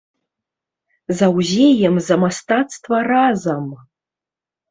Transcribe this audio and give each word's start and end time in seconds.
Заўзеем 1.19 1.95
за 2.07 2.15
мастацтва 2.23 2.97
разам! 3.11 3.63